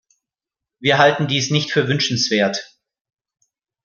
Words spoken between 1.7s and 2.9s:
für wünschenswert.